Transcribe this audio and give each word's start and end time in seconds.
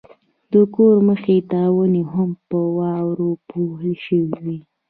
د 0.51 0.53
کور 0.75 0.95
مخې 1.09 1.37
ته 1.51 1.59
ونې 1.75 2.03
هم 2.13 2.29
په 2.49 2.57
واورو 2.77 3.29
پوښل 3.49 3.93
شوې 4.05 4.35
وې. 4.43 4.57